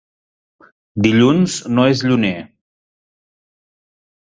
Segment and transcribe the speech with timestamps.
[1.07, 2.33] Dilluns no és lluner.